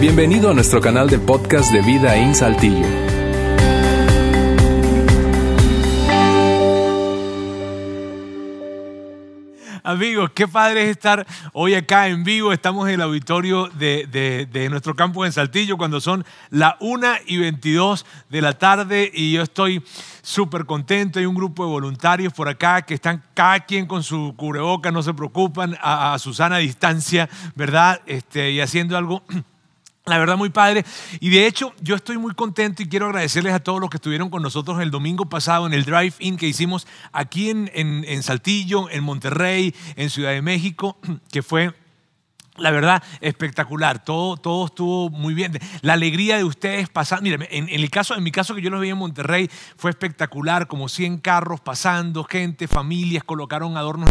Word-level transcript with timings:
Bienvenido 0.00 0.48
a 0.48 0.54
nuestro 0.54 0.80
canal 0.80 1.10
de 1.10 1.18
podcast 1.18 1.70
de 1.70 1.82
Vida 1.82 2.16
en 2.16 2.34
Saltillo. 2.34 2.86
Amigos, 9.84 10.30
qué 10.34 10.48
padre 10.48 10.84
es 10.84 10.88
estar 10.88 11.26
hoy 11.52 11.74
acá 11.74 12.08
en 12.08 12.24
vivo. 12.24 12.54
Estamos 12.54 12.88
en 12.88 12.94
el 12.94 13.02
auditorio 13.02 13.68
de, 13.68 14.06
de, 14.50 14.70
nuestro 14.70 14.96
campo 14.96 15.26
en 15.26 15.32
Saltillo 15.32 15.76
cuando 15.76 16.00
son 16.00 16.24
las 16.48 16.76
1 16.80 17.06
y 17.26 17.36
22 17.36 18.06
de 18.30 18.40
la 18.40 18.54
tarde 18.54 19.10
y 19.12 19.32
yo 19.32 19.42
estoy 19.42 19.84
súper 20.22 20.64
contento. 20.64 21.18
Hay 21.18 21.26
un 21.26 21.34
grupo 21.34 21.64
de 21.64 21.72
voluntarios 21.72 22.32
por 22.32 22.48
acá 22.48 22.80
que 22.80 22.94
están 22.94 23.22
cada 23.34 23.60
quien 23.60 23.84
con 23.84 24.02
su 24.02 24.32
cubreboca, 24.34 24.90
no 24.90 25.02
se 25.02 25.12
preocupan, 25.12 25.76
a, 25.82 26.14
a 26.14 26.18
su 26.18 26.32
sana 26.32 26.56
distancia, 26.56 27.28
¿verdad? 27.54 28.00
Este, 28.06 28.50
y 28.50 28.62
haciendo 28.62 28.96
algo 28.96 29.22
la 30.06 30.18
verdad, 30.18 30.36
muy 30.36 30.50
padre. 30.50 30.84
Y 31.20 31.30
de 31.30 31.46
hecho, 31.46 31.74
yo 31.82 31.94
estoy 31.94 32.18
muy 32.18 32.34
contento 32.34 32.82
y 32.82 32.88
quiero 32.88 33.06
agradecerles 33.06 33.52
a 33.52 33.60
todos 33.60 33.80
los 33.80 33.90
que 33.90 33.98
estuvieron 33.98 34.30
con 34.30 34.42
nosotros 34.42 34.80
el 34.80 34.90
domingo 34.90 35.26
pasado 35.26 35.66
en 35.66 35.74
el 35.74 35.84
drive-in 35.84 36.36
que 36.36 36.48
hicimos 36.48 36.86
aquí 37.12 37.50
en, 37.50 37.70
en, 37.74 38.22
Saltillo, 38.22 38.90
en 38.90 39.04
Monterrey, 39.04 39.74
en 39.96 40.10
Ciudad 40.10 40.30
de 40.30 40.42
México, 40.42 40.98
que 41.30 41.42
fue 41.42 41.74
la 42.56 42.70
verdad, 42.70 43.02
espectacular. 43.20 44.04
Todo, 44.04 44.36
todo 44.36 44.66
estuvo 44.66 45.10
muy 45.10 45.32
bien. 45.32 45.58
La 45.82 45.94
alegría 45.94 46.36
de 46.36 46.44
ustedes 46.44 46.88
pasando. 46.88 47.22
Mire, 47.22 47.48
en, 47.50 47.68
en, 47.68 47.80
el 47.80 47.90
caso, 47.90 48.14
en 48.16 48.22
mi 48.22 48.32
caso 48.32 48.54
que 48.54 48.60
yo 48.60 48.70
los 48.70 48.80
vi 48.80 48.90
en 48.90 48.98
Monterrey, 48.98 49.48
fue 49.76 49.90
espectacular. 49.90 50.66
Como 50.66 50.88
100 50.88 51.18
carros 51.18 51.60
pasando, 51.60 52.24
gente, 52.24 52.68
familias, 52.68 53.24
colocaron 53.24 53.76
adornos 53.76 54.10